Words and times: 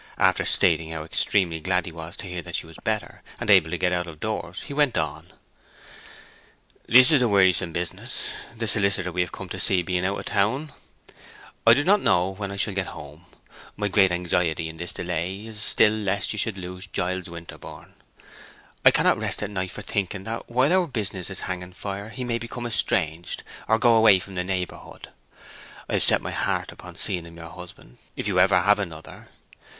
After 0.17 0.45
stating 0.45 0.89
how 0.89 1.03
extremely 1.03 1.59
glad 1.59 1.85
he 1.85 1.91
was 1.91 2.17
to 2.17 2.25
hear 2.25 2.41
that 2.41 2.55
she 2.55 2.65
was 2.65 2.79
better, 2.83 3.21
and 3.39 3.51
able 3.51 3.69
to 3.69 3.77
get 3.77 3.91
out 3.91 4.07
of 4.07 4.19
doors, 4.19 4.61
he 4.61 4.73
went 4.73 4.97
on: 4.97 5.31
"This 6.87 7.11
is 7.11 7.21
a 7.21 7.29
wearisome 7.29 7.71
business, 7.71 8.29
the 8.57 8.65
solicitor 8.65 9.11
we 9.11 9.21
have 9.21 9.31
come 9.31 9.47
to 9.49 9.59
see 9.59 9.83
being 9.83 10.03
out 10.03 10.17
of 10.19 10.25
town. 10.25 10.71
I 11.67 11.75
do 11.75 11.83
not 11.83 12.01
know 12.01 12.29
when 12.31 12.49
I 12.49 12.55
shall 12.57 12.73
get 12.73 12.87
home. 12.97 13.25
My 13.77 13.89
great 13.89 14.11
anxiety 14.11 14.69
in 14.69 14.77
this 14.77 14.91
delay 14.91 15.45
is 15.45 15.61
still 15.61 15.93
lest 15.93 16.33
you 16.33 16.39
should 16.39 16.57
lose 16.57 16.87
Giles 16.87 17.29
Winterborne. 17.29 17.93
I 18.83 18.89
cannot 18.89 19.19
rest 19.19 19.43
at 19.43 19.51
night 19.51 19.69
for 19.69 19.83
thinking 19.83 20.23
that 20.23 20.49
while 20.49 20.73
our 20.73 20.87
business 20.87 21.29
is 21.29 21.41
hanging 21.41 21.73
fire 21.73 22.09
he 22.09 22.23
may 22.23 22.39
become 22.39 22.65
estranged, 22.65 23.43
or 23.67 23.77
go 23.77 23.93
away 23.93 24.17
from 24.17 24.33
the 24.33 24.43
neighborhood. 24.43 25.09
I 25.87 25.93
have 25.93 26.01
set 26.03 26.23
my 26.23 26.31
heart 26.31 26.71
upon 26.71 26.95
seeing 26.95 27.27
him 27.27 27.37
your 27.37 27.49
husband, 27.49 27.99
if 28.15 28.27
you 28.27 28.39
ever 28.39 28.61
have 28.61 28.79
another. 28.79 29.29